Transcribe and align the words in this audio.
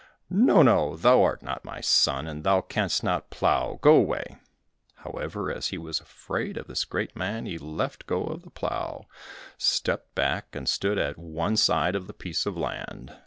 "No, 0.31 0.63
no, 0.63 0.97
thou 0.97 1.21
art 1.21 1.43
not 1.43 1.63
my 1.63 1.79
son; 1.79 2.25
and 2.25 2.43
thou 2.43 2.61
canst 2.61 3.03
not 3.03 3.29
plough 3.29 3.77
go 3.83 3.95
away!" 3.95 4.39
However, 4.95 5.51
as 5.51 5.67
he 5.67 5.77
was 5.77 5.99
afraid 5.99 6.57
of 6.57 6.65
this 6.65 6.85
great 6.85 7.15
man, 7.15 7.45
he 7.45 7.59
left 7.59 8.07
go 8.07 8.23
of 8.23 8.41
the 8.41 8.49
plough, 8.49 9.05
stepped 9.59 10.15
back 10.15 10.55
and 10.55 10.67
stood 10.67 10.97
at 10.97 11.19
one 11.19 11.55
side 11.55 11.95
of 11.95 12.07
the 12.07 12.13
piece 12.15 12.47
of 12.47 12.57
land. 12.57 13.15